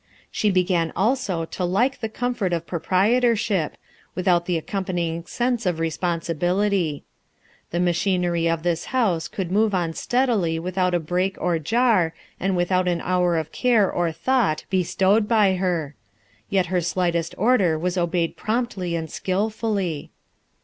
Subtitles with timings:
[0.31, 3.77] She began also to like the comfort of proprietorship,
[4.15, 7.03] with out the accompanying sense of responsibility*
[7.69, 12.87] The machinery of this house could move on steadily without break or jar, and without
[12.87, 15.93] an hour of care or thought bestowed by her;
[16.49, 20.09] yet her slightest order was obeyed promptly and skilfully.